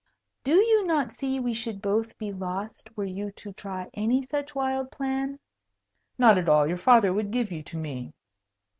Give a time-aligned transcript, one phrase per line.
[0.43, 4.55] Do you not see we should both be lost, were you to try any such
[4.55, 5.37] wild plan?"
[6.17, 6.65] "Not at all.
[6.65, 8.11] Your father would give you to me."